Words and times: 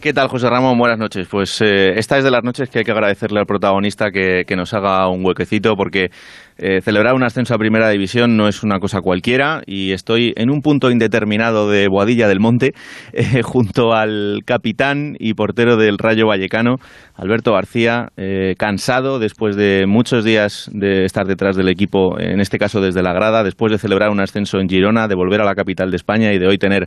¿Qué 0.00 0.12
tal, 0.12 0.28
José 0.28 0.48
Ramón? 0.48 0.78
Buenas 0.78 1.00
noches. 1.00 1.26
Pues 1.28 1.60
eh, 1.60 1.98
esta 1.98 2.16
es 2.18 2.22
de 2.22 2.30
las 2.30 2.44
noches 2.44 2.70
que 2.70 2.78
hay 2.78 2.84
que 2.84 2.92
agradecerle 2.92 3.40
al 3.40 3.46
protagonista 3.46 4.12
que, 4.12 4.44
nos 4.56 4.72
haga 4.72 5.08
un 5.08 5.26
huequecito 5.26 5.74
porque 5.74 6.12
eh, 6.56 6.80
celebrar 6.82 7.14
un 7.14 7.24
ascenso 7.24 7.52
a 7.52 7.58
Primera 7.58 7.90
División 7.90 8.36
no 8.36 8.46
es 8.46 8.62
una 8.62 8.78
cosa 8.78 9.00
cualquiera 9.00 9.62
y 9.66 9.90
estoy 9.90 10.34
en 10.36 10.50
un 10.50 10.60
punto 10.60 10.92
indeterminado 10.92 11.68
de 11.68 11.88
Boadilla 11.88 12.28
del 12.28 12.38
Monte 12.38 12.74
eh, 13.12 13.42
junto 13.42 13.92
al 13.92 14.42
capitán 14.44 15.16
y 15.18 15.34
portero 15.34 15.76
del 15.76 15.98
Rayo 15.98 16.28
Vallecano, 16.28 16.76
Alberto 17.16 17.52
García, 17.54 18.10
cansado 18.56 19.18
después 19.18 19.56
de 19.56 19.86
muchos 19.88 20.24
días 20.24 20.70
de 20.72 21.06
estar 21.06 21.26
detrás 21.26 21.56
del 21.56 21.68
equipo, 21.68 22.20
en 22.20 22.40
este 22.40 22.58
caso 22.58 22.80
desde 22.80 23.02
la 23.02 23.12
grada, 23.12 23.42
después 23.42 23.72
de 23.72 23.78
celebrar 23.78 24.10
un 24.10 24.20
ascenso 24.20 24.60
en 24.60 24.68
Girona, 24.68 25.08
de 25.08 25.16
volver 25.16 25.40
a 25.40 25.44
la 25.44 25.56
capital 25.56 25.90
de 25.90 25.96
España 25.96 26.32
y 26.32 26.38
de 26.38 26.46
hoy 26.46 26.56
tener 26.56 26.86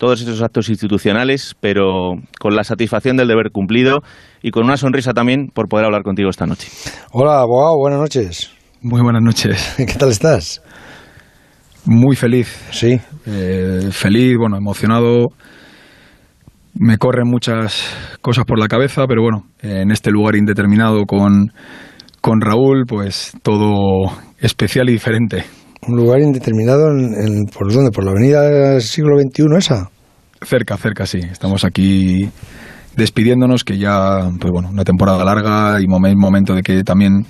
todos 0.00 0.22
esos 0.22 0.40
actos 0.40 0.70
institucionales, 0.70 1.54
pero 1.60 2.14
con 2.40 2.56
la 2.56 2.64
satisfacción 2.64 3.18
del 3.18 3.28
deber 3.28 3.50
cumplido 3.52 3.98
y 4.42 4.50
con 4.50 4.64
una 4.64 4.78
sonrisa 4.78 5.12
también 5.12 5.48
por 5.52 5.68
poder 5.68 5.84
hablar 5.84 6.02
contigo 6.02 6.30
esta 6.30 6.46
noche. 6.46 6.68
Hola, 7.12 7.40
abogado, 7.40 7.76
buenas 7.76 8.00
noches. 8.00 8.50
Muy 8.80 9.02
buenas 9.02 9.22
noches. 9.22 9.74
¿Qué 9.76 9.84
tal 9.98 10.08
estás? 10.08 10.62
Muy 11.84 12.16
feliz. 12.16 12.48
Sí. 12.70 12.98
Eh, 13.26 13.88
feliz, 13.92 14.36
bueno, 14.38 14.56
emocionado. 14.56 15.26
Me 16.72 16.96
corren 16.96 17.28
muchas 17.28 17.94
cosas 18.22 18.46
por 18.46 18.58
la 18.58 18.68
cabeza, 18.68 19.04
pero 19.06 19.20
bueno, 19.20 19.44
en 19.60 19.90
este 19.90 20.10
lugar 20.10 20.34
indeterminado 20.34 21.04
con, 21.04 21.52
con 22.22 22.40
Raúl, 22.40 22.84
pues 22.88 23.34
todo 23.42 24.10
especial 24.38 24.88
y 24.88 24.92
diferente. 24.92 25.44
Un 25.86 25.96
lugar 25.96 26.20
indeterminado, 26.20 26.90
en, 26.90 27.46
¿por 27.46 27.72
dónde? 27.72 27.90
¿Por 27.90 28.04
la 28.04 28.10
avenida 28.10 28.80
siglo 28.80 29.18
XXI 29.18 29.44
esa? 29.56 29.90
Cerca, 30.42 30.76
cerca, 30.76 31.06
sí. 31.06 31.18
Estamos 31.18 31.64
aquí 31.64 32.28
despidiéndonos, 32.96 33.64
que 33.64 33.78
ya, 33.78 34.30
pues 34.38 34.52
bueno, 34.52 34.68
una 34.70 34.84
temporada 34.84 35.24
larga 35.24 35.80
y 35.80 35.86
momento 35.86 36.54
de 36.54 36.62
que 36.62 36.84
también 36.84 37.24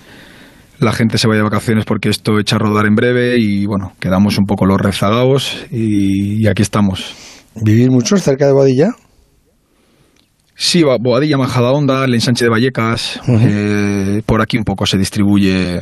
la 0.80 0.92
gente 0.92 1.18
se 1.18 1.28
vaya 1.28 1.38
de 1.38 1.44
vacaciones 1.44 1.84
porque 1.84 2.08
esto 2.08 2.38
echa 2.38 2.56
a 2.56 2.58
rodar 2.58 2.86
en 2.86 2.94
breve 2.94 3.36
y 3.38 3.66
bueno, 3.66 3.92
quedamos 4.00 4.38
un 4.38 4.46
poco 4.46 4.66
los 4.66 4.80
rezagados 4.80 5.66
y, 5.70 6.46
aquí 6.48 6.62
estamos. 6.62 7.14
¿Vivir 7.54 7.90
muchos 7.90 8.22
cerca 8.22 8.46
de 8.46 8.52
Boadilla? 8.52 8.88
Sí, 10.54 10.82
Boadilla, 10.82 11.38
Majadahonda, 11.38 12.04
el 12.04 12.14
ensanche 12.14 12.44
de 12.44 12.50
Vallecas, 12.50 13.20
eh, 13.28 14.22
por 14.26 14.42
aquí 14.42 14.58
un 14.58 14.64
poco 14.64 14.86
se 14.86 14.98
distribuye 14.98 15.80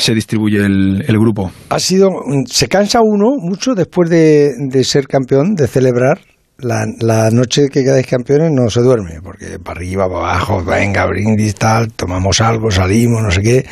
se 0.00 0.14
distribuye 0.14 0.58
el, 0.58 1.18
grupo. 1.18 1.50
Ha 1.68 1.78
sido, 1.78 2.10
se 2.46 2.68
cansa 2.68 3.00
uno 3.02 3.36
mucho 3.38 3.74
después 3.74 4.08
de, 4.08 4.84
ser 4.84 5.06
campeón, 5.06 5.54
de 5.54 5.66
celebrar. 5.66 6.20
La, 6.58 7.30
noche 7.30 7.70
que 7.70 7.82
quedáis 7.82 8.06
campeones 8.06 8.50
no 8.52 8.68
se 8.68 8.80
duerme, 8.80 9.22
porque 9.22 9.58
para 9.58 9.78
arriba, 9.78 10.06
para 10.08 10.34
abajo, 10.34 10.62
venga, 10.62 11.06
brindis, 11.06 11.54
tal, 11.54 11.90
tomamos 11.92 12.42
algo, 12.42 12.70
salimos, 12.70 13.22
no 13.22 13.30
sé 13.30 13.40
qué. 13.40 13.66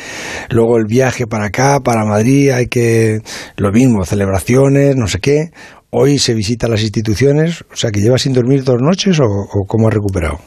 Luego 0.49 0.77
el 0.77 0.85
viaje 0.85 1.27
para 1.27 1.45
acá, 1.45 1.81
para 1.81 2.03
Madrid, 2.03 2.49
hay 2.49 2.65
que, 2.65 3.19
lo 3.57 3.71
mismo, 3.71 4.05
celebraciones, 4.05 4.95
no 4.95 5.07
sé 5.07 5.19
qué. 5.19 5.51
Hoy 5.91 6.17
se 6.17 6.33
visita 6.33 6.67
las 6.67 6.81
instituciones, 6.81 7.63
o 7.71 7.75
sea 7.75 7.91
que 7.91 7.99
llevas 7.99 8.23
sin 8.23 8.33
dormir 8.33 8.63
dos 8.63 8.81
noches 8.81 9.19
o, 9.19 9.27
cómo 9.67 9.87
has 9.87 9.93
recuperado. 9.93 10.39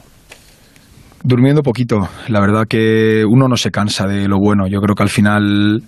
Durmiendo 1.25 1.63
poquito. 1.63 2.09
La 2.27 2.41
verdad 2.41 2.67
que 2.67 3.23
uno 3.25 3.47
no 3.47 3.55
se 3.55 3.71
cansa 3.71 4.05
de 4.07 4.27
lo 4.27 4.39
bueno. 4.39 4.67
Yo 4.67 4.81
creo 4.81 4.93
que 4.93 5.03
al 5.03 5.09
final 5.09 5.81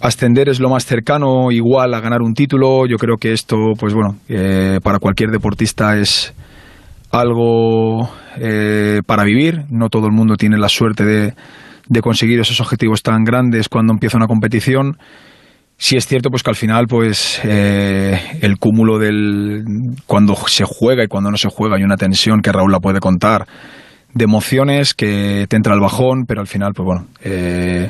ascender 0.00 0.48
es 0.48 0.60
lo 0.60 0.70
más 0.70 0.86
cercano 0.86 1.50
igual 1.50 1.92
a 1.92 2.00
ganar 2.00 2.22
un 2.22 2.32
título. 2.32 2.86
Yo 2.86 2.98
creo 2.98 3.16
que 3.16 3.32
esto, 3.32 3.72
pues 3.76 3.94
bueno, 3.94 4.18
eh, 4.28 4.78
para 4.80 5.00
cualquier 5.00 5.30
deportista 5.30 5.98
es 5.98 6.32
algo 7.10 8.08
eh, 8.38 9.00
para 9.04 9.24
vivir. 9.24 9.64
No 9.70 9.88
todo 9.88 10.06
el 10.06 10.12
mundo 10.12 10.36
tiene 10.36 10.56
la 10.56 10.68
suerte 10.68 11.04
de, 11.04 11.34
de, 11.88 12.00
conseguir 12.00 12.38
esos 12.38 12.60
objetivos 12.60 13.02
tan 13.02 13.24
grandes 13.24 13.68
cuando 13.68 13.92
empieza 13.92 14.18
una 14.18 14.28
competición. 14.28 14.98
Sí 15.76 15.96
es 15.96 16.06
cierto 16.06 16.30
pues 16.30 16.44
que 16.44 16.50
al 16.50 16.56
final 16.56 16.86
pues 16.86 17.40
eh, 17.42 18.38
el 18.40 18.56
cúmulo 18.58 19.00
del 19.00 19.64
cuando 20.06 20.36
se 20.46 20.64
juega 20.64 21.02
y 21.02 21.08
cuando 21.08 21.32
no 21.32 21.36
se 21.36 21.48
juega 21.48 21.74
hay 21.76 21.82
una 21.82 21.96
tensión 21.96 22.40
que 22.40 22.52
Raúl 22.52 22.70
la 22.70 22.78
puede 22.78 23.00
contar 23.00 23.46
de 24.14 24.24
emociones 24.24 24.94
que 24.94 25.46
te 25.48 25.56
entra 25.56 25.74
el 25.74 25.80
bajón, 25.80 26.24
pero 26.26 26.40
al 26.40 26.46
final, 26.46 26.72
pues 26.74 26.84
bueno, 26.84 27.06
eh, 27.22 27.88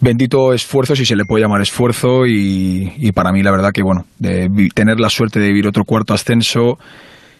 bendito 0.00 0.52
esfuerzo, 0.52 0.96
si 0.96 1.04
se 1.04 1.16
le 1.16 1.24
puede 1.24 1.42
llamar 1.42 1.60
esfuerzo, 1.60 2.26
y, 2.26 3.12
para 3.12 3.32
mí 3.32 3.42
la 3.42 3.50
verdad 3.50 3.70
que, 3.72 3.82
bueno, 3.82 4.06
de 4.18 4.48
tener 4.74 5.00
la 5.00 5.10
suerte 5.10 5.40
de 5.40 5.48
vivir 5.48 5.66
otro 5.66 5.84
cuarto 5.84 6.14
ascenso, 6.14 6.78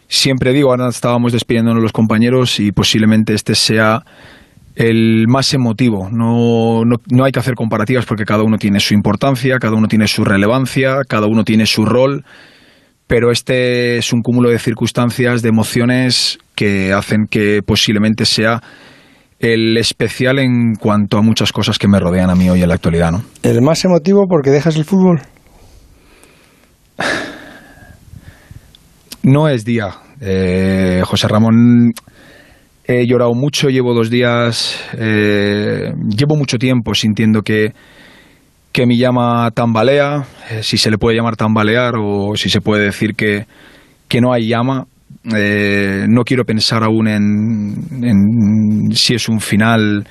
siempre 0.09 0.53
digo, 0.53 0.71
ahora 0.71 0.89
estábamos 0.89 1.33
despidiéndonos 1.33 1.83
los 1.83 1.93
compañeros 1.93 2.61
y 2.61 2.73
posiblemente 2.73 3.35
este 3.35 3.55
sea 3.55 4.03
el 4.75 5.27
más 5.27 5.53
emotivo. 5.55 6.09
No, 6.11 6.85
no, 6.85 6.97
no 7.11 7.25
hay 7.25 7.33
que 7.33 7.41
hacer 7.41 7.55
comparativas 7.55 8.07
porque 8.07 8.25
cada 8.25 8.45
uno 8.45 8.59
tiene 8.59 8.81
su 8.81 8.95
importancia, 8.95 9.59
cada 9.59 9.75
uno 9.75 9.89
tiene 9.89 10.07
su 10.07 10.25
relevancia, 10.25 10.99
cada 11.09 11.27
uno 11.27 11.45
tiene 11.45 11.67
su 11.67 11.85
rol 11.85 12.25
pero 13.09 13.33
este 13.33 13.97
es 13.97 14.13
un 14.13 14.21
cúmulo 14.21 14.51
de 14.51 14.59
circunstancias, 14.59 15.41
de 15.41 15.49
emociones 15.49 16.39
que 16.59 16.93
hacen 16.93 17.27
que 17.31 17.61
posiblemente 17.65 18.25
sea 18.25 18.61
el 19.39 19.77
especial 19.77 20.41
en 20.41 20.75
cuanto 20.75 21.17
a 21.17 21.23
muchas 21.23 21.53
cosas 21.53 21.79
que 21.79 21.87
me 21.87 22.01
rodean 22.01 22.31
a 22.31 22.35
mí 22.35 22.51
hoy 22.51 22.63
en 22.63 22.69
la 22.69 22.75
actualidad, 22.75 23.13
¿no? 23.13 23.23
¿El 23.45 23.63
más 23.63 23.85
emotivo 23.85 24.27
porque 24.29 24.51
dejas 24.51 24.75
el 24.75 24.85
fútbol? 24.85 25.21
No 29.21 29.47
es 29.47 29.65
día. 29.65 29.89
Eh, 30.23 31.03
José 31.05 31.29
Ramón, 31.29 31.93
he 32.87 33.07
llorado 33.07 33.35
mucho, 33.35 33.69
llevo 33.69 33.93
dos 33.93 34.09
días, 34.09 34.81
eh, 34.97 35.93
llevo 36.09 36.35
mucho 36.35 36.57
tiempo 36.57 36.95
sintiendo 36.95 37.43
que 37.43 37.75
que 38.73 38.87
mi 38.87 38.97
llama 38.97 39.51
tambalea, 39.51 40.25
eh, 40.51 40.63
si 40.63 40.79
se 40.79 40.91
le 40.91 40.99
puede 40.99 41.17
llamar 41.17 41.37
tambalear 41.37 41.95
o 41.99 42.37
si 42.37 42.49
se 42.49 42.61
puede 42.61 42.85
decir 42.85 43.15
que, 43.15 43.47
no 44.21 44.33
hay 44.33 44.47
llama. 44.47 44.87
Eh, 45.25 46.07
no 46.09 46.23
quiero 46.25 46.45
pensar 46.45 46.85
aún 46.85 47.09
en, 47.09 48.91
si 48.95 49.15
es 49.15 49.29
un 49.29 49.41
final 49.41 50.07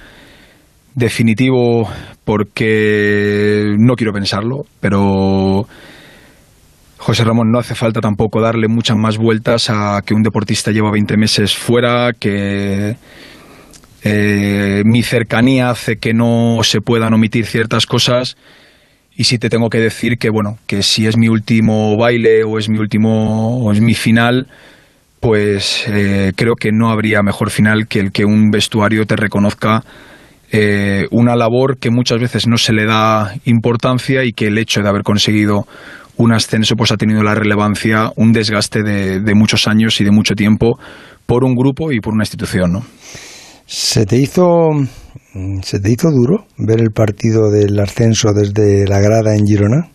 definitivo 0.94 1.90
porque 2.26 3.76
no 3.78 3.96
quiero 3.96 4.12
pensarlo, 4.12 4.66
pero 4.80 5.68
José 6.98 7.24
Ramón, 7.24 7.52
no 7.52 7.60
hace 7.60 7.76
falta 7.76 8.02
tampoco 8.02 8.42
darle 8.42 8.68
muchas 8.68 8.98
más 8.98 9.18
vueltas 9.18 9.70
a 9.70 10.02
que 10.06 10.14
un 10.14 10.24
deportista 10.24 10.72
lleva 10.72 10.92
20 10.92 11.16
meses 11.16 11.56
fuera, 11.56 12.12
que 12.14 12.98
eh, 14.04 14.82
mi 14.86 15.04
cercanía 15.04 15.70
hace 15.70 15.98
que 15.98 16.14
no 16.14 16.60
se 16.64 16.82
puedan 16.82 17.14
omitir 17.14 17.46
ciertas 17.46 17.86
cosas. 17.86 18.36
Y 19.16 19.24
si 19.24 19.40
te 19.40 19.50
tengo 19.50 19.70
que 19.70 19.80
decir 19.80 20.18
que 20.18 20.30
bueno 20.30 20.60
que 20.68 20.84
si 20.84 21.08
es 21.08 21.18
mi 21.18 21.28
último 21.28 21.98
baile 21.98 22.44
o 22.44 22.60
es 22.60 22.70
mi 22.70 22.78
último 22.78 23.64
o 23.64 23.72
es 23.72 23.82
mi 23.82 23.96
final 23.96 24.48
pues 25.20 25.86
eh, 25.88 26.34
creo 26.36 26.56
que 26.56 26.72
no 26.72 26.90
habría 26.90 27.22
mejor 27.24 27.50
final 27.50 27.88
que 27.88 28.00
el 28.00 28.12
que 28.12 28.26
un 28.26 28.50
vestuario 28.52 29.06
te 29.06 29.16
reconozca 29.16 29.84
eh, 30.52 31.06
una 31.12 31.36
labor 31.36 31.78
que 31.78 31.90
muchas 31.90 32.20
veces 32.20 32.48
no 32.48 32.58
se 32.58 32.74
le 32.74 32.86
da 32.86 33.34
importancia 33.46 34.24
y 34.24 34.32
que 34.32 34.48
el 34.48 34.58
hecho 34.58 34.82
de 34.82 34.90
haber 34.90 35.04
conseguido 35.04 35.68
un 36.16 36.34
ascenso 36.34 36.76
pues 36.76 36.92
ha 36.92 36.98
tenido 36.98 37.24
la 37.24 37.36
relevancia, 37.36 38.12
un 38.16 38.32
desgaste 38.32 38.82
de, 38.84 39.20
de 39.20 39.36
muchos 39.36 39.68
años 39.68 40.00
y 40.02 40.04
de 40.04 40.12
mucho 40.12 40.36
tiempo 40.36 40.80
por 41.26 41.44
un 41.44 41.56
grupo 41.56 41.92
y 41.92 42.00
por 42.00 42.14
una 42.14 42.24
institución, 42.24 42.72
¿no? 42.72 42.84
¿Se 43.66 44.06
te 44.06 44.18
hizo 44.18 44.70
se 45.62 45.80
te 45.80 45.92
hizo 45.92 46.10
duro 46.10 46.46
ver 46.58 46.80
el 46.80 46.92
partido 46.92 47.52
del 47.52 47.80
ascenso 47.80 48.34
desde 48.34 48.88
la 48.88 49.00
grada 49.00 49.36
en 49.36 49.46
Girona? 49.46 49.90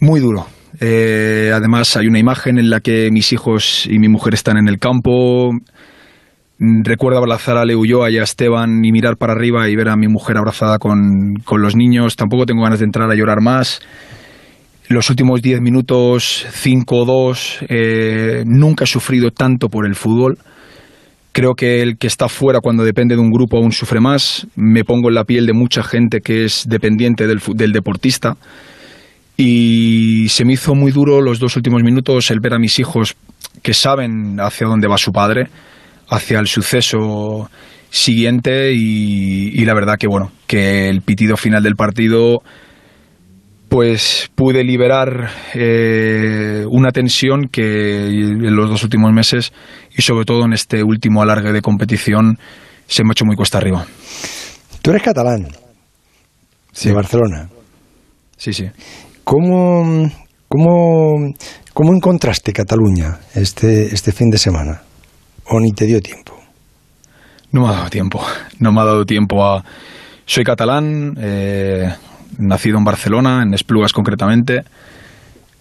Muy 0.00 0.20
duro. 0.20 0.46
Eh, 0.80 1.50
además 1.54 1.96
hay 1.96 2.06
una 2.06 2.18
imagen 2.18 2.58
en 2.58 2.70
la 2.70 2.80
que 2.80 3.10
mis 3.10 3.32
hijos 3.32 3.86
y 3.86 3.98
mi 3.98 4.08
mujer 4.08 4.34
están 4.34 4.56
en 4.58 4.68
el 4.68 4.78
campo. 4.78 5.50
Recuerdo 6.58 7.18
abrazar 7.18 7.56
a 7.56 7.64
Leuyoa 7.64 8.10
y 8.10 8.18
a 8.18 8.24
Esteban 8.24 8.84
y 8.84 8.90
mirar 8.90 9.16
para 9.16 9.32
arriba 9.32 9.68
y 9.68 9.76
ver 9.76 9.88
a 9.88 9.96
mi 9.96 10.08
mujer 10.08 10.36
abrazada 10.36 10.78
con, 10.78 11.34
los 11.56 11.76
niños. 11.76 12.16
Tampoco 12.16 12.46
tengo 12.46 12.62
ganas 12.62 12.80
de 12.80 12.84
entrar 12.84 13.10
a 13.10 13.14
llorar 13.14 13.40
más. 13.40 13.80
Los 14.88 15.08
últimos 15.10 15.42
10 15.42 15.60
minutos, 15.60 16.46
5-2, 16.50 17.66
eh, 17.68 18.42
nunca 18.46 18.84
he 18.84 18.86
sufrido 18.86 19.30
tanto 19.30 19.68
por 19.68 19.86
el 19.86 19.94
fútbol. 19.94 20.38
Creo 21.32 21.54
que 21.54 21.82
el 21.82 21.98
que 21.98 22.08
está 22.08 22.28
fuera 22.28 22.60
cuando 22.60 22.82
depende 22.82 23.14
de 23.14 23.20
un 23.20 23.30
grupo 23.30 23.58
aún 23.58 23.70
sufre 23.70 24.00
más. 24.00 24.48
Me 24.56 24.82
pongo 24.82 25.08
en 25.08 25.14
la 25.14 25.22
piel 25.22 25.46
de 25.46 25.52
mucha 25.52 25.84
gente 25.84 26.20
que 26.20 26.44
es 26.44 26.64
dependiente 26.68 27.28
del, 27.28 27.72
deportista. 27.72 28.36
Y 29.40 30.28
se 30.30 30.44
me 30.44 30.54
hizo 30.54 30.74
muy 30.74 30.90
duro 30.90 31.20
los 31.20 31.38
dos 31.38 31.54
últimos 31.54 31.84
minutos 31.84 32.32
el 32.32 32.40
ver 32.40 32.54
a 32.54 32.58
mis 32.58 32.80
hijos 32.80 33.14
que 33.62 33.72
saben 33.72 34.40
hacia 34.40 34.66
dónde 34.66 34.88
va 34.88 34.98
su 34.98 35.12
padre, 35.12 35.48
hacia 36.08 36.40
el 36.40 36.48
suceso 36.48 37.48
siguiente 37.88 38.72
y, 38.74 39.64
la 39.64 39.74
verdad 39.74 39.94
que 39.96 40.08
bueno, 40.08 40.32
que 40.48 40.88
el 40.88 41.02
pitido 41.02 41.36
final 41.36 41.62
del 41.62 41.76
partido 41.76 42.42
pues 43.68 44.28
pude 44.34 44.64
liberar 44.64 45.30
eh, 45.54 46.64
una 46.68 46.90
tensión 46.90 47.48
que 47.48 48.06
en 48.08 48.56
los 48.56 48.68
dos 48.68 48.82
últimos 48.82 49.12
meses 49.12 49.52
y 49.96 50.02
sobre 50.02 50.24
todo 50.24 50.46
en 50.46 50.52
este 50.52 50.82
último 50.82 51.22
alargue 51.22 51.52
de 51.52 51.62
competición 51.62 52.38
se 52.88 53.04
me 53.04 53.10
ha 53.10 53.12
hecho 53.12 53.24
muy 53.24 53.36
cuesta 53.36 53.58
arriba. 53.58 53.86
Tú 54.82 54.90
eres 54.90 55.02
catalán, 55.02 55.46
Sí. 56.72 56.88
de 56.88 56.94
Barcelona. 56.94 57.48
Sí, 58.36 58.52
sí. 58.52 58.66
¿Cómo, 59.30 60.10
cómo, 60.48 61.34
cómo 61.74 61.94
encontraste 61.94 62.50
Cataluña 62.54 63.18
este, 63.34 63.94
este 63.94 64.10
fin 64.10 64.30
de 64.30 64.38
semana? 64.38 64.80
¿O 65.50 65.60
ni 65.60 65.72
te 65.72 65.84
dio 65.84 66.00
tiempo? 66.00 66.32
No 67.52 67.60
me 67.60 67.68
ha 67.68 67.72
dado 67.72 67.90
tiempo. 67.90 68.24
No 68.58 68.72
me 68.72 68.80
ha 68.80 68.84
dado 68.84 69.04
tiempo 69.04 69.44
a. 69.44 69.62
Soy 70.24 70.44
catalán, 70.44 71.14
eh, 71.20 71.92
nacido 72.38 72.78
en 72.78 72.84
Barcelona, 72.84 73.42
en 73.42 73.52
Esplugas 73.52 73.92
concretamente. 73.92 74.62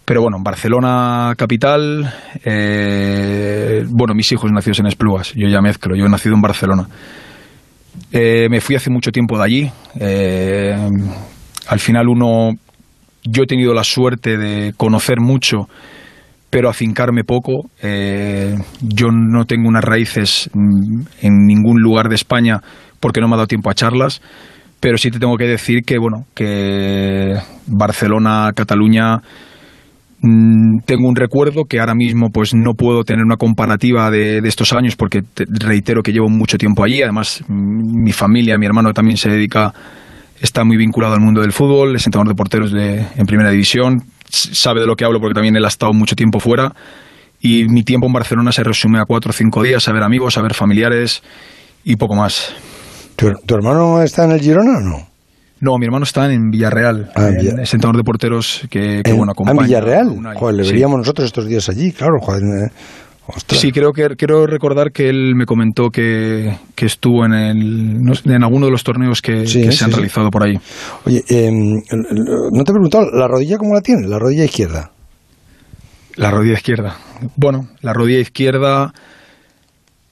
Pero 0.06 0.22
bueno, 0.22 0.38
en 0.38 0.44
Barcelona 0.44 1.34
capital. 1.38 2.10
eh, 2.46 3.84
bueno, 3.90 4.14
mis 4.16 4.32
hijos 4.32 4.50
nacidos 4.50 4.80
en 4.80 4.88
Esplugas. 4.88 5.34
Yo 5.34 5.50
ya 5.50 5.60
mezclo. 5.60 5.94
Yo 5.94 6.06
he 6.06 6.10
nacido 6.10 6.36
en 6.36 6.42
Barcelona. 6.42 6.88
Eh, 8.14 8.48
me 8.50 8.62
fui 8.62 8.78
hace 8.78 8.90
mucho 8.90 9.12
tiempo 9.12 9.38
de 9.38 9.44
allí. 9.44 9.72
Al 11.68 11.80
final 11.82 12.08
uno. 12.08 12.52
Yo 13.30 13.44
he 13.44 13.48
tenido 13.48 13.74
la 13.74 13.84
suerte 13.84 14.38
de 14.38 14.74
conocer 14.78 15.20
mucho 15.20 15.68
pero 16.50 16.70
afincarme 16.70 17.24
poco. 17.24 17.70
Eh, 17.82 18.56
yo 18.82 19.08
no 19.12 19.46
tengo 19.46 19.68
unas 19.68 19.84
raíces 19.84 20.50
mm, 20.54 21.02
en 21.22 21.46
ningún 21.46 21.82
lugar 21.82 22.10
de 22.10 22.16
España 22.16 22.62
porque 23.00 23.22
no 23.22 23.28
me 23.28 23.34
ha 23.34 23.38
dado 23.38 23.48
tiempo 23.48 23.70
a 23.70 23.74
charlas, 23.76 24.22
pero 24.80 24.98
sí 24.98 25.12
te 25.12 25.20
tengo 25.20 25.38
que 25.38 25.46
decir 25.46 25.84
que, 25.86 25.98
bueno, 26.00 26.26
que 26.34 27.36
Barcelona, 27.68 28.52
Cataluña, 28.56 29.18
mm, 30.22 30.80
tengo 30.86 31.08
un 31.08 31.16
recuerdo 31.16 31.66
que 31.66 31.80
ahora 31.80 31.96
mismo 31.96 32.30
pues 32.32 32.56
no 32.56 32.74
puedo 32.74 33.04
tener 33.04 33.24
una 33.24 33.38
comparativa 33.38 34.10
de, 34.10 34.40
estos 34.40 34.74
años 34.74 34.96
porque 34.96 35.22
te- 35.22 35.46
reitero 35.48 36.02
que 36.02 36.12
llevo 36.14 36.30
mucho 36.30 36.58
tiempo 36.58 36.84
allí, 36.84 37.02
además 37.02 37.44
mm, 37.48 38.04
mi 38.04 38.14
familia, 38.14 38.58
mi 38.58 38.66
hermano 38.66 38.94
también 38.94 39.18
se 39.18 39.30
dedica 39.30 39.74
está 40.42 40.64
muy 40.64 40.78
vinculado 40.78 41.14
al 41.14 41.20
mundo 41.22 41.42
del 41.42 41.52
fútbol, 41.52 41.96
es 41.96 42.06
entrenador 42.06 42.30
de 42.34 42.36
porteros 42.36 42.72
de, 42.72 43.06
en 43.16 43.26
primera 43.26 43.50
división, 43.50 44.04
sabe 44.30 44.82
de 44.82 44.88
lo 44.88 44.96
que 44.96 45.06
hablo 45.06 45.20
porque 45.20 45.34
también 45.36 45.56
él 45.56 45.66
ha 45.66 45.70
estado 45.70 45.94
mucho 45.94 46.16
tiempo 46.16 46.40
fuera. 46.40 46.74
Y 47.40 47.66
mi 47.66 47.84
tiempo 47.84 48.08
en 48.08 48.14
Barcelona 48.14 48.52
se 48.52 48.64
resume 48.64 49.00
a 49.00 49.06
cuatro 49.06 49.30
o 49.30 49.34
cinco 49.34 49.62
días, 49.64 49.88
a 49.88 49.92
ver 49.94 50.04
amigos, 50.04 50.38
a 50.38 50.42
ver 50.42 50.54
familiares 50.56 51.22
y 51.84 51.96
poco 51.96 52.16
más. 52.16 52.54
¿Tu, 53.16 53.32
tu 53.46 53.56
hermano 53.56 54.02
está 54.02 54.26
en 54.26 54.32
el 54.32 54.40
Girona 54.42 54.78
o 54.78 54.82
no? 54.82 55.08
No, 55.60 55.78
mi 55.80 55.86
hermano 55.86 56.04
está 56.04 56.32
en 56.32 56.50
Villarreal, 56.52 57.12
Ah, 57.16 57.30
en 57.30 57.36
Villar- 57.38 57.60
es 57.62 57.74
entrenador 57.74 57.98
de 57.98 58.04
porteros 58.04 58.62
que, 58.70 59.02
que, 59.04 59.12
En- 59.12 59.18
bueno, 59.18 59.32
ah, 59.32 59.42
en 59.42 59.48
acompaña. 59.50 59.62
Villarreal. 59.68 60.36
Joder, 60.36 60.56
le 60.56 60.64
Sí. 60.64 60.70
veríamos 60.72 60.98
nosotros 61.00 61.26
estos 61.26 61.48
días 61.48 61.68
allí, 61.70 61.92
claro. 61.92 62.20
Joder, 62.22 62.42
eh, 62.44 62.72
ostras. 63.28 63.60
Sí, 63.62 63.72
creo 63.72 63.92
que 63.92 64.08
quiero 64.16 64.48
recordar 64.48 64.92
que 64.92 65.10
él 65.10 65.34
me 65.36 65.46
comentó 65.46 65.90
que, 65.90 66.58
que 66.76 66.86
estuvo 66.86 67.26
en, 67.26 67.34
el, 67.34 68.02
no 68.02 68.16
sé, 68.16 68.30
en 68.34 68.44
alguno 68.44 68.66
de 68.68 68.72
los 68.72 68.84
torneos 68.84 69.22
que, 69.22 69.46
Sí, 69.48 69.64
que 69.64 69.72
sí, 69.72 69.78
se 69.78 69.84
han 69.86 69.92
sí. 69.92 69.96
realizado 69.98 70.30
por 70.32 70.44
ahí. 70.44 70.58
Oye, 71.06 71.24
eh, 71.30 71.52
no 71.52 72.64
te 72.64 72.72
he 72.72 72.74
preguntado, 72.74 73.10
¿la 73.12 73.28
rodilla 73.28 73.58
cómo 73.58 73.74
la 73.74 73.82
tiene? 73.82 74.08
La 74.08 74.18
rodilla 74.20 74.46
izquierda. 74.46 74.92
La 76.16 76.32
rodilla 76.32 76.54
izquierda. 76.56 76.98
Bueno, 77.36 77.68
la 77.82 77.94
rodilla 77.94 78.20
izquierda 78.20 78.94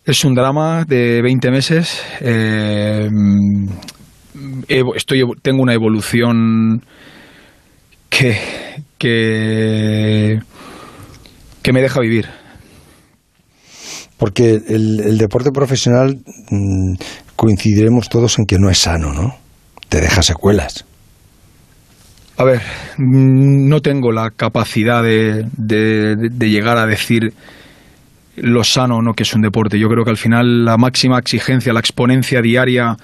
es 0.05 0.23
un 0.23 0.35
drama 0.35 0.83
de 0.85 1.21
20 1.23 1.49
meses. 1.51 1.99
Eh, 2.21 3.09
evo- 4.67 4.95
estoy, 4.95 5.23
tengo 5.41 5.63
una 5.63 5.73
evolución 5.73 6.83
que, 8.09 8.37
que, 8.97 10.39
que 11.63 11.73
me 11.73 11.81
deja 11.81 11.99
vivir. 12.01 12.27
Porque 14.17 14.61
el, 14.67 15.01
el 15.01 15.17
deporte 15.17 15.51
profesional 15.51 16.17
mm, 16.49 16.93
coincidiremos 17.35 18.07
todos 18.09 18.39
en 18.39 18.45
que 18.45 18.57
no 18.57 18.69
es 18.69 18.77
sano, 18.79 19.13
¿no? 19.13 19.35
Te 19.89 19.99
deja 20.01 20.21
secuelas. 20.23 20.85
A 22.37 22.43
ver, 22.43 22.61
mm, 22.97 23.67
no 23.69 23.81
tengo 23.81 24.11
la 24.11 24.29
capacidad 24.31 25.03
de, 25.03 25.45
de- 25.57 26.49
llegar 26.49 26.77
a 26.77 26.85
decir 26.85 27.33
lo 28.37 28.63
sano 28.63 28.97
o 28.97 29.01
no 29.01 29.13
que 29.13 29.23
es 29.23 29.33
un 29.33 29.41
deporte. 29.41 29.79
Yo 29.79 29.87
creo 29.87 30.03
que 30.03 30.11
al 30.11 30.17
final 30.17 30.65
la 30.65 30.77
máxima 30.77 31.17
exigencia, 31.19 31.71
la 31.73 31.79
exponencia 31.79 32.41
diaria 32.41 32.97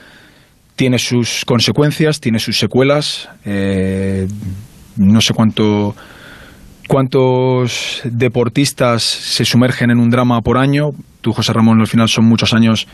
tiene 0.75 0.98
sus 0.98 1.46
consecuencias, 1.46 2.19
tiene 2.19 2.40
sus 2.40 2.58
secuelas. 2.58 3.30
Eh, 3.46 4.28
no 4.98 5.22
sé 5.22 5.34
cuánto 5.34 5.96
cuántos 6.91 8.01
deportistas 8.03 9.01
se 9.03 9.45
sumergen 9.45 9.91
en 9.91 9.99
un 9.99 10.09
drama 10.09 10.41
por 10.41 10.57
año. 10.57 10.89
Tú, 11.21 11.31
José 11.31 11.53
Ramón, 11.53 11.79
al 11.79 11.88
final 11.88 12.09
son 12.09 12.25
muchos 12.25 12.53
años 12.53 12.85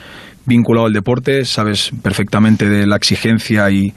vinculado 0.45 0.85
al 0.85 0.93
deporte, 0.93 1.45
sabes 1.45 1.91
perfectamente 2.03 2.69
de 2.69 2.85
la 2.85 2.95
exigencia 2.95 3.69
y, 3.71 3.93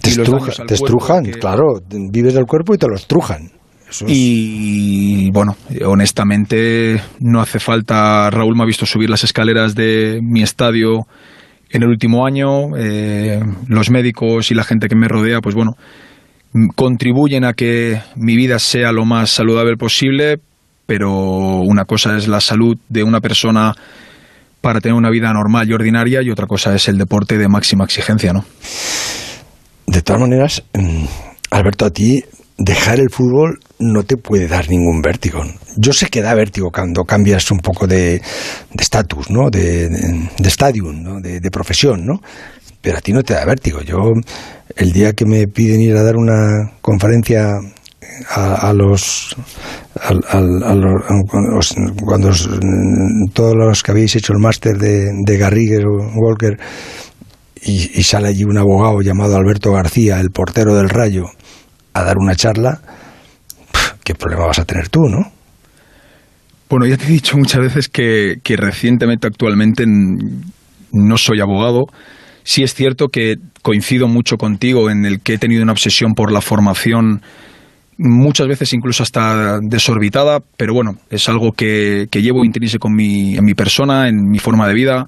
Te, 0.00 0.10
y 0.10 0.12
estruja- 0.12 0.64
estrujan, 0.68 1.24
que- 1.24 1.32
claro. 1.32 1.80
Vives 1.90 2.34
del 2.34 2.46
cuerpo 2.46 2.74
y 2.74 2.78
te 2.78 2.86
lo 2.86 2.94
estrujan. 2.94 3.50
Eso 3.90 4.06
es- 4.06 4.12
y 4.14 5.30
bueno, 5.32 5.56
honestamente 5.84 7.00
no 7.20 7.40
hace 7.40 7.58
falta. 7.58 8.30
Raúl 8.30 8.54
me 8.56 8.62
ha 8.62 8.66
visto 8.66 8.86
subir 8.86 9.10
las 9.10 9.24
escaleras 9.24 9.74
de 9.74 10.20
mi 10.22 10.42
estadio 10.42 11.06
en 11.70 11.82
el 11.82 11.88
último 11.88 12.24
año. 12.24 12.76
eh, 12.76 13.40
los 13.66 13.90
médicos 13.90 14.50
y 14.50 14.54
la 14.54 14.62
gente 14.64 14.88
que 14.88 14.94
me 14.96 15.08
rodea, 15.08 15.40
pues 15.40 15.54
bueno, 15.54 15.72
contribuyen 16.74 17.44
a 17.44 17.52
que 17.52 18.00
mi 18.16 18.36
vida 18.36 18.58
sea 18.58 18.92
lo 18.92 19.04
más 19.04 19.30
saludable 19.30 19.76
posible. 19.76 20.38
Pero 20.86 21.60
una 21.60 21.84
cosa 21.86 22.16
es 22.16 22.28
la 22.28 22.40
salud 22.40 22.76
de 22.88 23.02
una 23.02 23.20
persona 23.20 23.74
para 24.60 24.80
tener 24.80 24.96
una 24.96 25.10
vida 25.10 25.32
normal 25.32 25.68
y 25.68 25.72
ordinaria 25.72 26.22
y 26.22 26.30
otra 26.30 26.46
cosa 26.46 26.74
es 26.74 26.88
el 26.88 26.98
deporte 26.98 27.38
de 27.38 27.48
máxima 27.48 27.84
exigencia, 27.84 28.32
¿no? 28.32 28.44
De 29.86 30.02
todas 30.02 30.20
maneras, 30.20 30.62
mm, 30.72 31.04
Alberto, 31.50 31.84
a 31.84 31.90
ti 31.90 32.22
dejar 32.56 33.00
el 33.00 33.10
fútbol 33.10 33.58
no 33.78 34.04
te 34.04 34.16
puede 34.16 34.46
dar 34.46 34.68
ningún 34.70 35.02
vértigo. 35.02 35.42
Yo 35.76 35.92
sé 35.92 36.06
que 36.06 36.22
da 36.22 36.34
vértigo 36.34 36.70
cuando 36.70 37.04
cambias 37.04 37.50
un 37.50 37.58
poco 37.58 37.86
de 37.86 38.22
de 38.72 38.82
estatus, 38.82 39.30
¿no? 39.30 39.50
De, 39.50 39.88
de, 39.88 40.30
de 40.38 40.82
¿no? 40.94 41.20
De, 41.20 41.40
de 41.40 41.50
profesión, 41.50 42.06
¿no? 42.06 42.20
Pero 42.84 42.98
a 42.98 43.00
ti 43.00 43.12
no 43.14 43.22
te 43.22 43.32
da 43.32 43.46
vértigo. 43.46 43.80
Yo, 43.80 44.12
el 44.76 44.92
día 44.92 45.14
que 45.14 45.24
me 45.24 45.48
piden 45.48 45.80
ir 45.80 45.96
a 45.96 46.02
dar 46.02 46.16
una 46.16 46.70
conferencia 46.82 47.48
a, 48.28 48.72
los, 48.74 49.34
a 50.28 50.40
los- 50.40 51.74
cuando 52.04 52.28
os- 52.28 52.48
todos 53.32 53.54
los 53.56 53.82
que 53.82 53.90
habéis 53.90 54.14
hecho 54.16 54.34
el 54.34 54.38
máster 54.38 54.76
de, 54.76 55.08
de 55.24 55.38
Garrigues 55.38 55.82
Walker 56.14 56.58
y, 57.62 58.02
sale 58.02 58.28
allí 58.28 58.44
un 58.44 58.58
abogado 58.58 59.00
llamado 59.00 59.34
Alberto 59.36 59.72
García, 59.72 60.20
el 60.20 60.30
portero 60.30 60.74
del 60.74 60.90
Rayo, 60.90 61.24
a 61.94 62.02
dar 62.04 62.18
una 62.18 62.36
charla, 62.36 62.82
¿qué 64.04 64.14
problema 64.14 64.44
vas 64.46 64.58
a 64.58 64.66
tener 64.66 64.90
tú, 64.90 65.08
no? 65.08 65.32
Bueno, 66.68 66.84
ya 66.86 66.98
te 66.98 67.04
he 67.04 67.08
dicho 67.08 67.38
muchas 67.38 67.62
veces 67.62 67.88
que, 67.88 68.36
recientemente, 68.58 69.26
actualmente, 69.26 69.84
no 69.86 71.16
soy 71.16 71.40
abogado. 71.40 71.86
Sí 72.44 72.62
es 72.62 72.74
cierto 72.74 73.08
que 73.08 73.36
coincido 73.62 74.06
mucho 74.06 74.36
contigo 74.36 74.90
en 74.90 75.06
el 75.06 75.20
que 75.20 75.34
he 75.34 75.38
tenido 75.38 75.62
una 75.62 75.72
obsesión 75.72 76.12
por 76.12 76.30
la 76.30 76.42
formación, 76.42 77.22
muchas 77.96 78.46
veces 78.48 78.72
incluso 78.74 79.02
hasta 79.02 79.58
desorbitada, 79.62 80.40
pero 80.58 80.74
bueno, 80.74 80.92
es 81.10 81.28
algo 81.28 81.52
que, 81.52 82.06
que 82.10 82.20
llevo 82.22 82.44
intrínseco 82.44 82.88
en 82.88 82.94
mi, 82.94 83.36
en 83.36 83.44
mi 83.44 83.54
persona, 83.54 84.08
en 84.08 84.16
mi 84.30 84.38
forma 84.38 84.68
de 84.68 84.74
vida. 84.74 85.06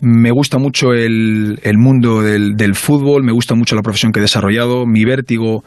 Me 0.00 0.30
gusta 0.30 0.58
mucho 0.58 0.92
el, 0.92 1.58
el 1.62 1.78
mundo 1.78 2.22
del, 2.22 2.54
del 2.56 2.74
fútbol, 2.74 3.24
me 3.24 3.32
gusta 3.32 3.54
mucho 3.54 3.74
la 3.74 3.82
profesión 3.82 4.12
que 4.12 4.20
he 4.20 4.22
desarrollado, 4.22 4.86
mi 4.86 5.04
vértigo 5.04 5.64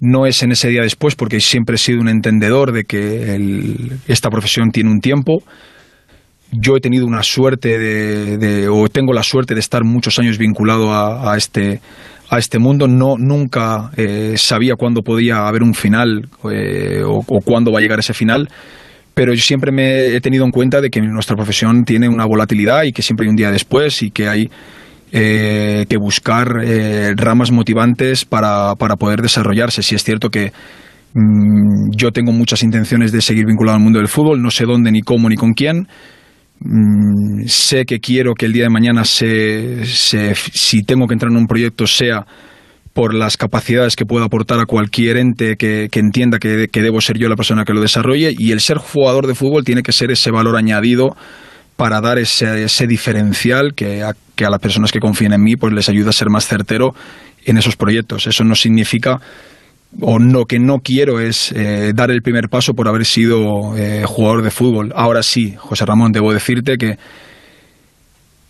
no 0.00 0.26
es 0.26 0.42
en 0.42 0.50
ese 0.52 0.68
día 0.68 0.82
después, 0.82 1.14
porque 1.14 1.40
siempre 1.40 1.76
he 1.76 1.78
sido 1.78 2.00
un 2.00 2.08
entendedor 2.08 2.72
de 2.72 2.84
que 2.84 3.34
el- 3.34 3.92
esta 4.08 4.30
profesión 4.30 4.70
tiene 4.70 4.90
un 4.90 5.00
tiempo. 5.00 5.42
Yo 6.52 6.76
he 6.76 6.80
tenido 6.80 7.06
una 7.06 7.22
suerte 7.22 7.78
de, 7.78 8.68
o 8.68 8.88
tengo 8.88 9.12
la 9.12 9.22
suerte 9.22 9.54
de 9.54 9.60
estar 9.60 9.84
muchos 9.84 10.18
años 10.18 10.36
vinculado 10.36 10.92
a, 10.92 11.34
este 11.36 11.80
a 12.28 12.38
este 12.38 12.58
mundo. 12.58 12.86
No 12.86 13.16
nunca 13.18 13.90
eh, 13.96 14.34
sabía 14.36 14.76
cuándo 14.76 15.02
podía 15.02 15.48
haber 15.48 15.62
un 15.62 15.74
final 15.74 16.28
eh, 16.50 17.02
o, 17.04 17.24
o 17.26 17.40
cuándo 17.40 17.72
va 17.72 17.78
a 17.78 17.82
llegar 17.82 17.98
ese 17.98 18.12
final. 18.12 18.50
Pero 19.14 19.32
yo 19.34 19.42
siempre 19.42 19.72
me 19.72 20.14
he 20.14 20.20
tenido 20.20 20.44
en 20.44 20.50
cuenta 20.50 20.80
de 20.80 20.90
que 20.90 21.00
nuestra 21.00 21.36
profesión 21.36 21.84
tiene 21.84 22.08
una 22.08 22.26
volatilidad 22.26 22.84
y 22.84 22.92
que 22.92 23.02
siempre 23.02 23.24
hay 23.24 23.30
un 23.30 23.36
día 23.36 23.50
después 23.50 24.02
y 24.02 24.10
que 24.10 24.28
hay 24.28 24.50
eh, 25.14 25.84
que 25.90 25.98
buscar 25.98 26.62
eh, 26.64 27.12
ramas 27.16 27.50
motivantes 27.50 28.24
para, 28.24 28.74
para 28.76 28.96
poder 28.96 29.20
desarrollarse. 29.20 29.82
Si 29.82 29.94
es 29.94 30.02
cierto 30.02 30.30
que 30.30 30.52
mm, 31.12 31.90
yo 31.94 32.12
tengo 32.12 32.32
muchas 32.32 32.62
intenciones 32.62 33.12
de 33.12 33.20
seguir 33.20 33.44
vinculado 33.44 33.76
al 33.76 33.82
mundo 33.82 33.98
del 33.98 34.08
fútbol, 34.08 34.40
no 34.40 34.50
sé 34.50 34.64
dónde, 34.64 34.90
ni 34.90 35.02
cómo, 35.02 35.28
ni 35.28 35.36
con 35.36 35.52
quién. 35.52 35.86
Mm, 36.64 37.46
sé 37.46 37.84
que 37.84 37.98
quiero 37.98 38.34
que 38.34 38.46
el 38.46 38.52
día 38.52 38.64
de 38.64 38.70
mañana, 38.70 39.04
se, 39.04 39.84
se- 39.84 40.34
si 40.34 40.82
tengo 40.82 41.06
que 41.06 41.14
entrar 41.14 41.30
en 41.32 41.38
un 41.38 41.46
proyecto, 41.46 41.86
sea 41.86 42.24
por 42.92 43.14
las 43.14 43.36
capacidades 43.36 43.96
que 43.96 44.04
puedo 44.04 44.24
aportar 44.24 44.60
a 44.60 44.66
cualquier 44.66 45.16
ente 45.16 45.56
que, 45.56 45.88
entienda 45.94 46.38
que, 46.38 46.68
debo 46.72 47.00
ser 47.00 47.18
yo 47.18 47.28
la 47.28 47.36
persona 47.36 47.64
que 47.64 47.72
lo 47.72 47.80
desarrolle 47.80 48.34
y 48.36 48.52
el 48.52 48.60
ser 48.60 48.76
jugador 48.76 49.26
de 49.26 49.34
fútbol 49.34 49.64
tiene 49.64 49.82
que 49.82 49.92
ser 49.92 50.10
ese 50.10 50.30
valor 50.30 50.56
añadido 50.56 51.16
para 51.76 52.00
dar 52.02 52.18
ese, 52.18 52.64
ese 52.64 52.86
diferencial 52.86 53.72
que 53.74 54.02
a, 54.02 54.12
que 54.36 54.44
a 54.44 54.50
las 54.50 54.60
personas 54.60 54.92
que 54.92 55.00
confíen 55.00 55.32
en 55.32 55.42
mí 55.42 55.56
pues 55.56 55.72
les 55.72 55.88
ayuda 55.88 56.10
a 56.10 56.12
ser 56.12 56.28
más 56.28 56.46
certero 56.46 56.94
en 57.46 57.56
esos 57.56 57.76
proyectos. 57.76 58.26
Eso 58.26 58.44
no 58.44 58.54
significa 58.54 59.18
o 60.00 60.18
no 60.18 60.44
que 60.44 60.58
no 60.58 60.78
quiero 60.78 61.20
es 61.20 61.52
eh, 61.52 61.92
dar 61.94 62.10
el 62.10 62.22
primer 62.22 62.48
paso 62.48 62.74
por 62.74 62.88
haber 62.88 63.04
sido 63.04 63.76
eh, 63.76 64.04
jugador 64.06 64.42
de 64.42 64.50
fútbol. 64.50 64.92
Ahora 64.94 65.22
sí, 65.22 65.54
José 65.56 65.84
Ramón, 65.84 66.12
debo 66.12 66.32
decirte 66.32 66.76
que 66.76 66.98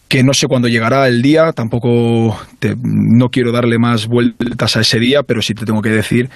que 0.09 0.23
no 0.23 0.35
sé 0.35 0.47
cuándo 0.47 0.69
llegará 0.69 1.09
el 1.09 1.23
día, 1.23 1.53
tampoco 1.53 2.39
no 2.83 3.31
quiero 3.31 3.51
darle 3.51 3.79
más 3.79 4.07
vueltas 4.07 4.77
a 4.77 4.83
ese 4.83 4.99
día, 4.99 5.23
pero 5.23 5.41
sí 5.41 5.55
te 5.55 5.65
tengo 5.65 5.81
que 5.81 5.89
decir 5.89 6.29